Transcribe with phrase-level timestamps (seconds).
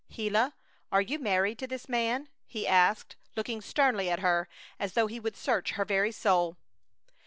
[0.09, 0.55] "Gila,
[0.91, 5.19] are you married to this man?" he asked, looking sternly at her, as though he
[5.19, 6.57] would search her very soul.